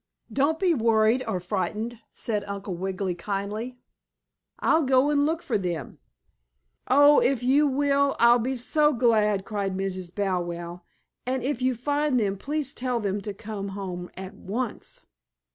"Don't 0.33 0.57
be 0.57 0.73
worried 0.73 1.23
or 1.27 1.39
frightened," 1.39 1.99
said 2.11 2.43
Uncle 2.45 2.73
Wiggily, 2.73 3.13
kindly. 3.13 3.77
"I'll 4.57 4.81
go 4.81 5.07
look 5.09 5.43
for 5.43 5.59
them 5.59 5.99
for 6.87 6.93
you." 6.95 7.03
"Oh, 7.03 7.19
if 7.19 7.43
you 7.43 7.67
will 7.67 8.15
I'll 8.19 8.39
be 8.39 8.55
so 8.57 8.93
glad!" 8.93 9.45
cried 9.45 9.77
Mrs. 9.77 10.09
Bow 10.15 10.41
Wow. 10.41 10.81
"And 11.27 11.43
if 11.43 11.61
you 11.61 11.75
find 11.75 12.19
them 12.19 12.35
please 12.35 12.73
tell 12.73 12.99
them 12.99 13.21
to 13.21 13.31
come 13.31 13.67
home 13.77 14.09
at 14.17 14.33
once." 14.33 15.05